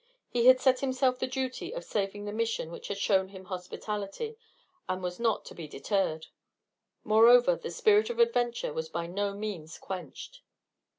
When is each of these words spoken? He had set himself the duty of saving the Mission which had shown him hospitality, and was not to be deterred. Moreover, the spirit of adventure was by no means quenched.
He 0.31 0.47
had 0.47 0.59
set 0.59 0.79
himself 0.79 1.19
the 1.19 1.27
duty 1.27 1.71
of 1.73 1.83
saving 1.83 2.25
the 2.25 2.31
Mission 2.33 2.71
which 2.71 2.87
had 2.87 2.97
shown 2.97 3.27
him 3.27 3.45
hospitality, 3.45 4.35
and 4.89 5.03
was 5.03 5.19
not 5.19 5.45
to 5.45 5.53
be 5.53 5.67
deterred. 5.67 6.25
Moreover, 7.03 7.55
the 7.55 7.69
spirit 7.69 8.09
of 8.09 8.17
adventure 8.17 8.73
was 8.73 8.89
by 8.89 9.05
no 9.05 9.35
means 9.35 9.77
quenched. 9.77 10.41